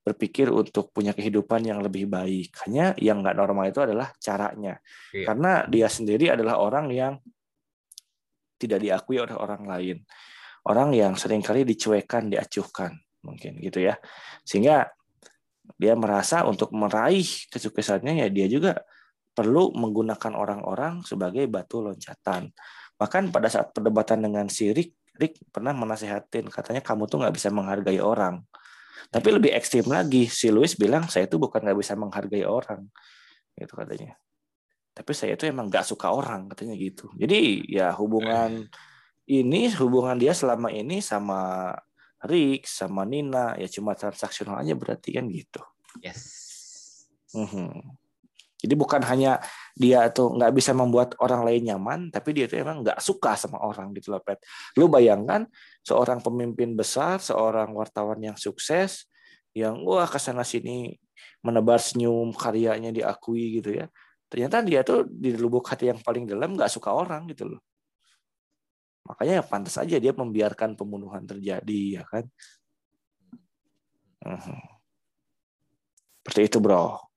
[0.00, 2.54] berpikir untuk punya kehidupan yang lebih baik.
[2.66, 4.78] Hanya yang nggak normal itu adalah caranya.
[5.12, 5.26] Iya.
[5.26, 7.14] Karena dia sendiri adalah orang yang
[8.60, 9.96] tidak diakui oleh orang lain.
[10.68, 12.92] Orang yang sering kali dicuekan, diacuhkan.
[13.24, 13.96] Mungkin gitu ya.
[14.44, 14.88] Sehingga
[15.76, 18.72] dia merasa untuk meraih kesuksesannya ya dia juga
[19.30, 22.50] perlu menggunakan orang-orang sebagai batu loncatan.
[23.00, 24.68] Bahkan pada saat perdebatan dengan si
[25.20, 28.40] Rick, pernah menasehatin, katanya kamu tuh nggak bisa menghargai orang.
[29.12, 32.88] Tapi lebih ekstrim lagi, si Louis bilang saya tuh bukan nggak bisa menghargai orang,
[33.52, 34.16] gitu katanya.
[34.96, 37.12] Tapi saya tuh emang nggak suka orang, katanya gitu.
[37.20, 38.64] Jadi ya hubungan
[39.28, 41.76] ini, hubungan dia selama ini sama
[42.24, 45.60] Rick, sama Nina, ya cuma transaksional aja berarti kan gitu.
[46.00, 46.24] Yes.
[47.36, 47.99] Mm -hmm.
[48.60, 49.40] Jadi bukan hanya
[49.72, 53.56] dia tuh nggak bisa membuat orang lain nyaman, tapi dia tuh emang nggak suka sama
[53.64, 54.44] orang gitu loh, Pet.
[54.76, 55.48] Lu bayangkan
[55.80, 59.08] seorang pemimpin besar, seorang wartawan yang sukses,
[59.56, 60.92] yang wah ke sana sini
[61.40, 63.88] menebar senyum, karyanya diakui gitu ya.
[64.30, 67.60] Ternyata dia tuh di lubuk hati yang paling dalam nggak suka orang gitu loh.
[69.08, 72.24] Makanya ya pantas aja dia membiarkan pembunuhan terjadi ya kan.
[74.22, 74.60] Mhm.
[76.20, 77.09] Seperti itu bro.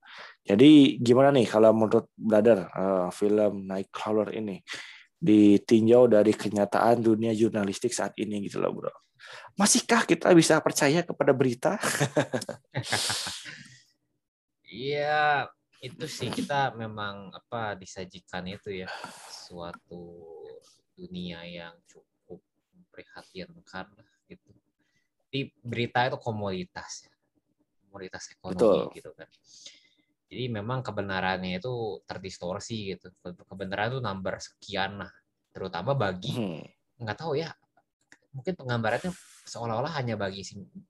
[0.43, 4.59] Jadi gimana nih kalau menurut Brother uh, film Nightcrawler ini
[5.15, 8.91] ditinjau dari kenyataan dunia jurnalistik saat ini gitu loh bro.
[9.55, 11.79] Masihkah kita bisa percaya kepada berita?
[14.73, 15.45] Iya
[15.85, 18.89] itu sih kita memang apa disajikan itu ya
[19.29, 20.17] suatu
[20.97, 22.41] dunia yang cukup
[22.73, 23.93] memprihatinkan
[24.25, 24.49] gitu.
[25.29, 27.13] Di berita itu komoditas ya,
[27.85, 28.97] komoditas ekonomi Betul.
[28.97, 29.29] gitu kan
[30.33, 33.13] jadi memang kebenarannya itu terdistorsi gitu.
[33.21, 35.11] Kebenaran itu number sekian lah,
[35.53, 36.65] terutama bagi hmm.
[37.05, 37.53] nggak tahu ya.
[38.33, 39.13] Mungkin penggambarannya
[39.45, 40.41] seolah-olah hanya bagi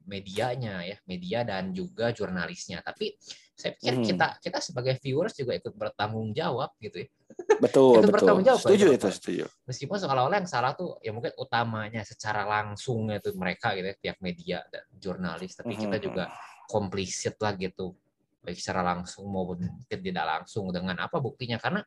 [0.08, 2.79] medianya ya, media dan juga jurnalisnya.
[2.79, 3.19] Tapi
[3.51, 4.06] saya pikir hmm.
[4.15, 7.08] kita kita sebagai viewers juga ikut bertanggung jawab gitu ya.
[7.65, 8.15] Betul, ikut betul.
[8.15, 9.45] Bertanggung jawab setuju itu, setuju.
[9.67, 14.19] Meskipun seolah-olah yang salah tuh ya mungkin utamanya secara langsung itu mereka gitu ya, pihak
[14.23, 16.06] media dan jurnalis, tapi kita hmm.
[16.08, 16.32] juga
[16.69, 17.97] komplisit lah gitu
[18.43, 21.82] baik secara langsung maupun tidak langsung dengan apa buktinya karena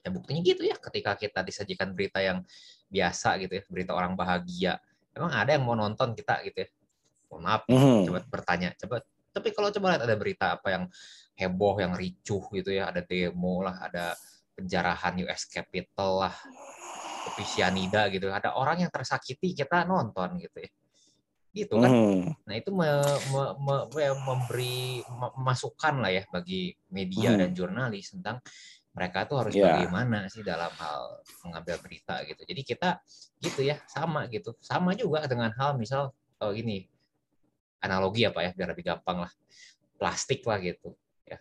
[0.00, 2.40] Ya buktinya gitu ya, ketika kita disajikan berita yang
[2.88, 4.80] biasa gitu ya, berita orang bahagia,
[5.12, 6.68] emang ada yang mau nonton kita gitu ya?
[7.28, 7.98] Mohon maaf, Mhm.
[8.08, 9.04] coba bertanya, coba.
[9.30, 10.84] Tapi kalau coba lihat ada berita apa yang
[11.36, 14.16] heboh, yang ricuh gitu ya, ada demo lah, ada
[14.56, 16.34] penjarahan US Capital lah,
[17.28, 20.70] kopi cyanida gitu, ada orang yang tersakiti kita nonton gitu ya,
[21.50, 21.90] gitu kan?
[21.90, 22.46] Mhm.
[22.46, 24.78] Nah itu me- me- me- me- memberi
[25.10, 27.40] ma- masukan lah ya bagi media Hmm.
[27.42, 28.38] dan jurnalis tentang
[28.90, 29.70] mereka tuh harus Ya.
[29.70, 32.42] bagaimana sih dalam hal mengambil berita gitu.
[32.42, 32.98] Jadi kita
[33.42, 36.86] gitu ya sama gitu, sama juga dengan hal misal oh, gini
[37.82, 39.32] analogi apa ya biar lebih gampang lah
[39.98, 40.94] plastik lah gitu
[41.26, 41.38] ya.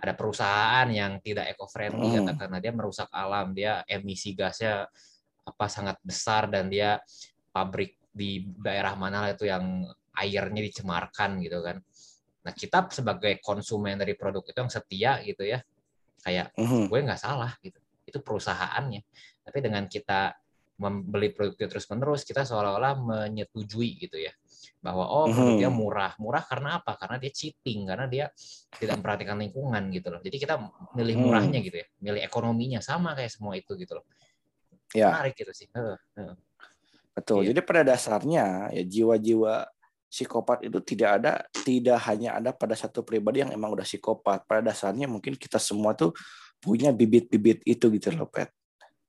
[0.00, 2.32] Ada perusahaan yang tidak eco friendly Hmm.
[2.32, 4.88] karena dia merusak alam, dia emisi gasnya
[5.44, 7.00] apa sangat besar dan dia
[7.52, 9.86] pabrik di daerah mana itu yang
[10.18, 11.78] airnya dicemarkan gitu kan.
[12.42, 15.62] Nah kita sebagai konsumen dari produk itu yang setia gitu ya,
[16.26, 16.90] kayak Mhm.
[16.90, 19.00] gue nggak salah gitu, itu perusahaannya.
[19.46, 20.34] Tapi dengan kita
[20.80, 24.32] membeli produk itu terus menerus, kita seolah-olah menyetujui gitu ya,
[24.80, 25.76] bahwa oh produknya Mhm.
[25.76, 26.96] murah, murah karena apa?
[26.96, 28.32] Karena dia cheating, karena dia
[28.80, 30.24] tidak memperhatikan lingkungan gitu loh.
[30.24, 30.56] Jadi kita
[30.96, 31.24] milih Hmm.
[31.28, 34.08] murahnya gitu ya, milih ekonominya sama kayak semua itu gitu loh.
[34.96, 35.12] Ya.
[35.12, 35.68] Menarik gitu sih.
[37.20, 37.44] Betul.
[37.44, 37.52] Iya.
[37.52, 39.68] Jadi pada dasarnya ya jiwa-jiwa
[40.10, 44.48] psikopat itu tidak ada tidak hanya ada pada satu pribadi yang emang udah psikopat.
[44.48, 46.16] Pada dasarnya mungkin kita semua tuh
[46.58, 48.50] punya bibit-bibit itu gitu loh, Pet.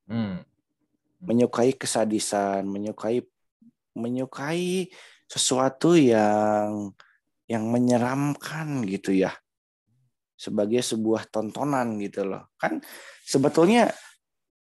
[0.06, 0.44] Hmm.
[1.24, 3.24] Menyukai kesadisan, menyukai
[3.96, 4.92] menyukai
[5.26, 6.92] sesuatu yang
[7.48, 9.32] yang menyeramkan gitu ya.
[10.36, 12.52] Sebagai sebuah tontonan gitu loh.
[12.60, 12.84] Kan
[13.26, 13.90] sebetulnya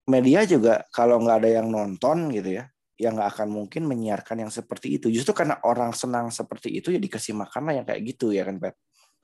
[0.06, 4.52] media juga kalau nggak ada yang nonton gitu ya, ya nggak akan mungkin menyiarkan yang
[4.52, 5.12] seperti itu.
[5.12, 8.56] Justru karena orang senang seperti itu ya dikasih makan lah yang kayak gitu ya kan,
[8.60, 8.76] Pet?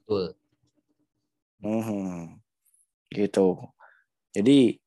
[0.03, 0.35] Betul.
[1.63, 2.39] Mhm.
[3.11, 3.47] Gitu.
[4.31, 4.79] Jadi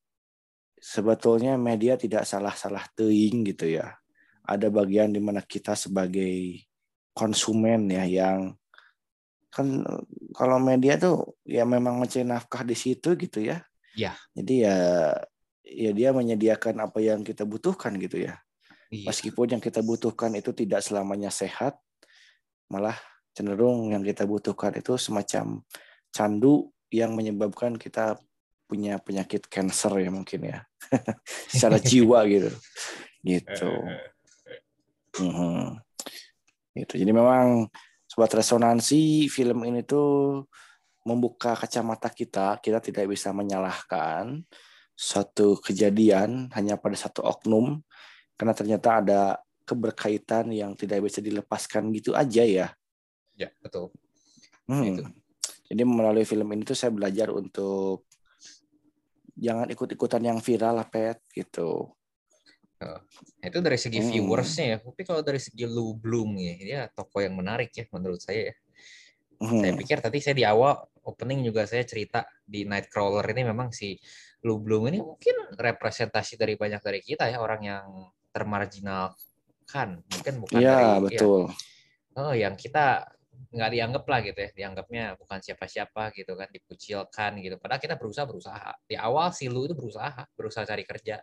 [0.77, 3.97] sebetulnya media tidak salah-salah teing gitu ya.
[4.45, 6.61] Ada bagian di mana kita sebagai
[7.15, 8.53] konsumen ya yang
[9.49, 9.81] kan
[10.35, 13.63] kalau media tuh ya memang mencari nafkah di situ gitu ya.
[13.95, 14.13] Ya.
[14.35, 14.77] Jadi ya
[15.65, 18.37] ya dia menyediakan apa yang kita butuhkan gitu ya.
[18.93, 19.09] Iya.
[19.09, 21.77] Meskipun yang kita butuhkan itu tidak selamanya sehat,
[22.69, 22.97] malah
[23.35, 25.61] cenderung yang kita butuhkan itu semacam
[26.13, 28.15] candu yang menyebabkan kita
[28.65, 30.59] punya penyakit kanker ya mungkin ya,
[31.51, 32.51] secara jiwa gitu,
[33.21, 33.71] gitu.
[35.15, 35.79] Mhm.
[36.75, 36.93] Gitu.
[36.99, 37.71] Jadi memang
[38.03, 40.43] sobat resonansi film ini tuh
[41.07, 44.43] membuka kacamata kita, kita tidak bisa menyalahkan
[44.91, 47.79] suatu kejadian hanya pada satu oknum
[48.35, 49.21] karena ternyata ada
[49.65, 52.67] keberkaitan yang tidak bisa dilepaskan gitu aja ya.
[53.35, 53.91] Ya, betul.
[54.69, 54.85] Hmm.
[54.85, 55.03] Itu.
[55.65, 58.05] Jadi melalui film ini tuh saya belajar untuk
[59.35, 61.89] jangan ikut-ikutan yang viral lah pet gitu.
[62.85, 63.01] Nah,
[63.41, 64.09] itu dari segi Hmm.
[64.13, 64.77] viewersnya ya.
[64.83, 68.55] Tapi kalau dari segi Lu Bloom ya, dia toko yang menarik ya menurut saya ya.
[69.41, 69.59] Hmm.
[69.59, 73.97] Saya pikir tadi saya di awal opening juga saya cerita di Nightcrawler ini memang si
[74.45, 77.85] Lu Bloom ini mungkin representasi dari banyak dari kita ya orang yang
[78.35, 80.03] termarginalkan.
[80.11, 81.41] Mungkin bukan Iya dari ya, betul.
[82.19, 83.07] oh yang kita
[83.55, 88.23] nggak dianggap lah gitu ya dianggapnya bukan siapa-siapa gitu kan dikucilkan gitu padahal kita berusaha
[88.23, 91.19] berusaha di awal si Lu itu berusaha berusaha cari kerja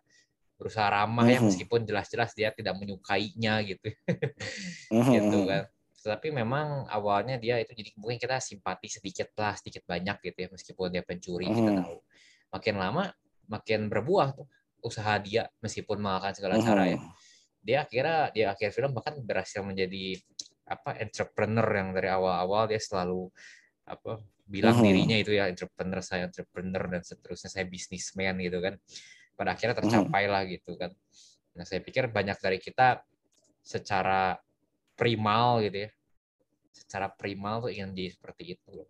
[0.61, 1.49] berusaha ramah ya Mhm.
[1.49, 3.89] meskipun jelas-jelas dia tidak menyukainya gitu
[4.93, 5.09] Mhm.
[5.17, 5.65] gitu kan
[6.03, 10.49] tapi memang awalnya dia itu jadi mungkin kita simpati sedikit lah sedikit banyak gitu ya
[10.53, 11.79] meskipun dia pencuri kita Mhm.
[11.81, 11.97] tahu
[12.53, 13.05] makin lama
[13.49, 14.47] makin berbuah tuh
[14.83, 16.99] usaha dia meskipun mengalahkan segala cara ya.
[17.63, 20.19] Dia akhirnya di akhir film bahkan berhasil menjadi
[20.67, 23.31] apa entrepreneur yang dari awal-awal dia selalu
[23.87, 24.85] apa bilang Mhm.
[24.85, 28.75] dirinya itu ya entrepreneur saya entrepreneur dan seterusnya saya bisnismen gitu kan.
[29.39, 30.91] Pada akhirnya tercapai lah gitu kan.
[31.55, 33.01] Nah saya pikir banyak dari kita
[33.63, 34.35] secara
[34.99, 35.91] primal gitu ya
[36.73, 38.69] secara primal tuh ingin jadi seperti itu.
[38.75, 38.89] Loh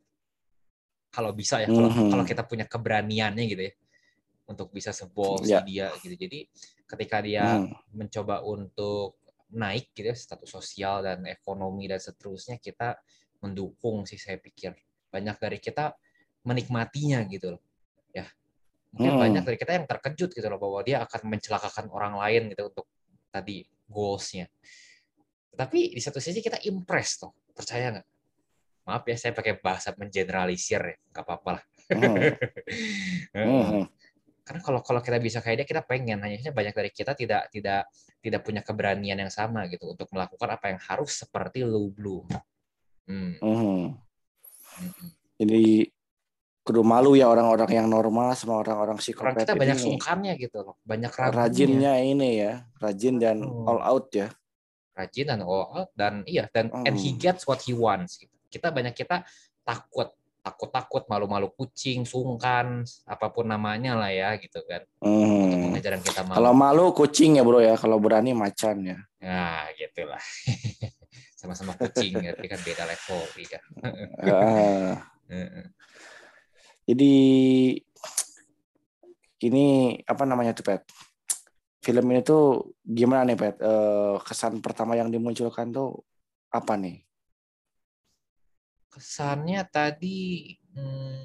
[1.13, 2.09] kalau bisa ya kalau Mhm.
[2.09, 3.73] kalau kita punya keberaniannya gitu ya
[4.53, 5.65] untuk bisa sebol Ya.
[5.65, 6.47] dia gitu jadi
[6.87, 7.97] ketika dia Mhm.
[7.97, 9.17] mencoba untuk
[9.53, 12.97] naik gitu ya status sosial dan ekonomi dan seterusnya kita
[13.45, 14.73] mendukung sih saya pikir
[15.13, 15.93] banyak dari kita
[16.45, 17.63] menikmatinya gitu loh
[18.13, 18.25] ya
[18.93, 19.23] mungkin Hmm.
[19.25, 22.87] banyak dari kita yang terkejut gitu loh bahwa dia akan mencelakakan orang lain gitu untuk
[23.29, 24.49] tadi goalsnya
[25.53, 28.09] tapi di satu sisi kita impress tuh percaya nggak
[28.89, 32.17] maaf ya saya pakai bahasa mengeneralisir ya nggak apa-apa lah Mhm.
[33.37, 33.85] Mhm.
[34.43, 37.87] karena kalau kalau kita bisa kayak dia kita pengen hanya banyak dari kita tidak tidak
[38.19, 42.27] tidak punya keberanian yang sama gitu untuk melakukan apa yang harus seperti Lu Bloom.
[43.07, 43.39] Hmm.
[43.39, 43.99] Mhm.
[44.79, 45.87] hmm, Jadi
[46.63, 49.83] kudu malu ya orang-orang yang normal sama orang-orang Orang psikopat kita banyak ini.
[49.83, 51.39] sungkannya gitu loh, banyak ragunya.
[51.43, 53.67] Rajinnya ini ya, rajin dan Hmm.
[53.67, 54.31] all out ya.
[54.93, 57.19] rajin dan all out dan iya dan and he Hmm.
[57.19, 58.31] gets what he wants gitu.
[58.53, 59.25] Kita banyak kita
[59.65, 65.71] takut takut takut malu-malu kucing sungkan apa pun namanya lah ya gitu kan untuk Hmm.
[65.71, 68.99] mengajaran kita malu Kalau malu kucing ya bro ya, kalau berani macan ya.
[69.23, 70.19] nah gitulah
[71.39, 73.23] sama-sama kucing tapi kan beda level
[73.83, 74.99] Ah,
[75.31, 75.67] Heeh.
[76.87, 77.13] jadi
[79.43, 79.65] ini
[80.07, 80.83] apa namanya tuh Pet?
[81.83, 83.57] Film ini tuh gimana nih Pet?
[83.59, 86.03] Eh, kesan pertama yang dimunculkan tuh
[86.55, 87.03] apa nih?
[88.93, 91.25] Kesannya tadi hmm,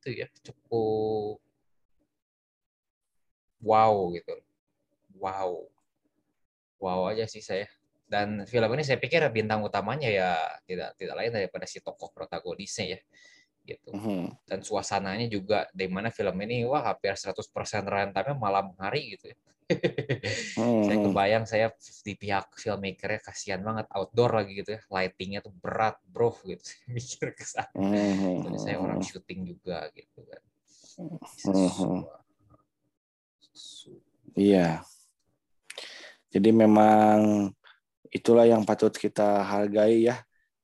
[0.00, 1.38] itu ya cukup
[3.62, 4.34] wow gitu.
[5.16, 5.70] Wow.
[6.82, 7.70] Wow aja sih saya.
[8.10, 10.36] Dan film ini saya pikir bintang utamanya ya
[10.68, 13.00] tidak tidak lain daripada si tokoh protagonisnya ya
[13.62, 14.34] gitu Mhm.
[14.44, 19.36] dan suasananya juga di mana film ini wah hampir 100% runtime malam hari gitu ya.
[20.84, 21.04] saya Mhm.
[21.08, 21.66] kebayang saya
[22.02, 26.88] di pihak filmmakernya kasihan banget outdoor lagi gitu ya lightingnya tuh berat bro gitu saya
[26.90, 28.42] mikir ke sana Mhm.
[28.44, 30.42] Soalnya saya orang syuting juga gitu kan
[31.48, 32.04] Mhm.
[33.40, 34.80] Sesu- Iya.
[36.32, 37.52] Jadi memang
[38.08, 40.16] itulah yang patut kita hargai ya.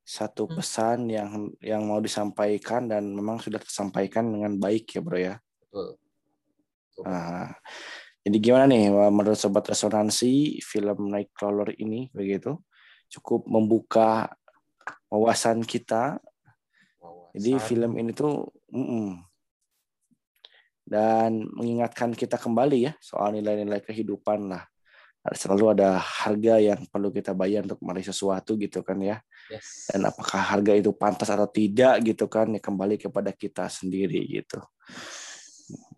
[0.08, 0.56] Satu Hmm.
[0.56, 5.36] pesan yang yang mau disampaikan dan memang sudah tersampaikan dengan baik ya, Bro ya.
[5.60, 6.00] betul
[6.98, 7.04] Betul.
[7.04, 7.52] Nah,
[8.24, 12.58] jadi gimana nih menurut sobat resonansi film Nightcrawler ini begitu
[13.08, 14.32] cukup membuka
[15.08, 16.18] wawasan kita.
[17.36, 17.68] Jadi Wawasan.
[17.68, 19.20] film ini tuh mm-mm.
[20.88, 24.64] dan mengingatkan kita kembali ya soal nilai-nilai kehidupan lah.
[25.34, 29.18] Selalu ada harga yang perlu kita bayar untuk meraih sesuatu gitu kan ya.
[29.48, 29.88] yes.
[29.92, 34.60] Dan apakah harga itu pantas atau tidak gitu kan ya kembali kepada kita sendiri gitu.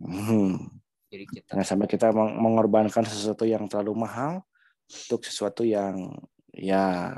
[0.02, 0.66] Hmm.
[1.10, 4.42] jadi kita Jangan sampai kita meng- mengorbankan sesuatu yang terlalu mahal
[4.86, 6.10] untuk sesuatu yang
[6.50, 7.14] ya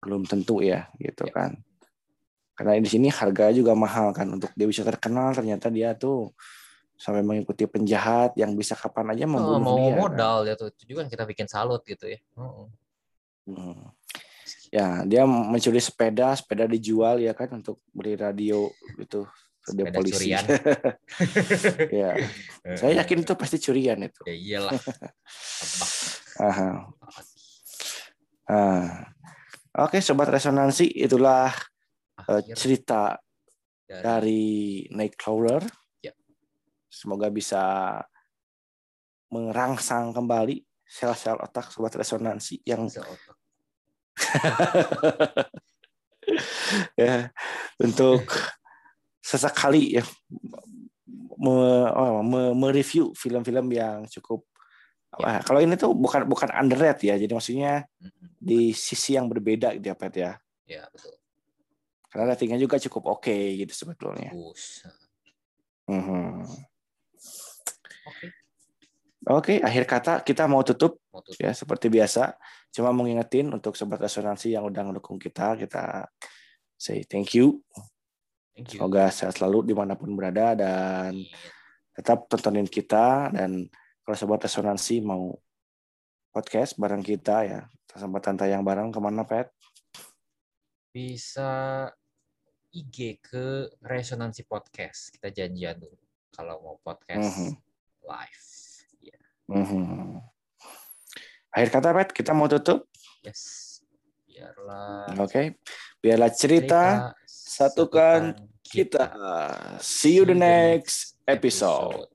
[0.00, 1.32] belum tentu ya gitu Ya.
[1.32, 1.52] kan.
[2.52, 6.36] Karena di sini harganya juga mahal kan untuk dia bisa terkenal ternyata dia tuh
[7.02, 9.90] sampai mengikuti penjahat yang bisa kapan aja Oh, membunuh mau dia.
[9.90, 9.98] kan.
[9.98, 12.70] modal ya tuh itu juga yang kita bikin salut gitu ya Oh,
[13.42, 13.90] Hmm.
[14.70, 19.26] Ya, dia mencuri sepeda, sepeda dijual ya kan untuk beli radio itu
[19.60, 20.14] radio Sepeda polisi.
[20.30, 20.44] curian.
[22.00, 22.10] ya,
[22.72, 24.22] saya yakin itu pasti curian itu.
[24.24, 24.72] ya iyalah.
[26.48, 26.70] Aha.
[28.44, 29.10] Ah.
[29.74, 31.50] Oke, sobat resonansi, itulah
[32.22, 33.16] eh, Akhir cerita
[33.88, 35.64] dari Nightcrawler.
[36.92, 37.62] Semoga bisa
[39.32, 43.36] merangsang kembali sel-sel otak sobat resonansi yang seotak.
[47.00, 47.32] ya
[47.80, 48.28] untuk
[49.24, 50.04] sesekali ya
[51.40, 54.44] me- oh, me- mereview film-film yang cukup
[55.16, 57.88] apa, kalau ini tuh bukan bukan underrated ya jadi maksudnya
[58.36, 60.32] di sisi yang berbeda gitu ya Pet ya.
[60.68, 61.16] Ya betul.
[62.12, 64.28] Karena ratingnya juga cukup oke gitu sebetulnya.
[64.28, 64.84] Bagus.
[65.88, 66.44] Mhm.
[68.08, 68.26] Oke.
[69.22, 71.38] Oke akhir kata kita mau tutup mau tutup.
[71.38, 72.34] ya seperti biasa.
[72.74, 76.10] Cuma mau ngingetin untuk sobat resonansi yang udah ngedukung kita kita
[76.74, 77.62] say thank you.
[78.52, 78.82] Thank you.
[78.82, 81.14] Semoga sehat selalu di mana pun berada dan
[81.94, 83.70] tetap tontonin kita dan
[84.02, 85.30] kalau sobat resonansi mau
[86.34, 89.52] podcast bareng kita ya kesempatan tayang bareng ke mana Pet?
[90.92, 91.88] bisa
[92.68, 95.08] IG ke Resonansi Podcast.
[95.16, 95.96] Kita janjian dulu
[96.28, 97.56] kalau mau podcast
[98.02, 98.10] Mhm.
[98.10, 98.46] live
[99.00, 100.18] ya Mhm.
[101.52, 102.88] Akhir kata Pet, kita mau tutup.
[103.22, 103.80] yes
[104.26, 105.60] biarlah Oke.
[106.02, 108.34] Biarlah cerita, satukan
[108.66, 109.14] kita.
[109.78, 112.11] See you the next episode.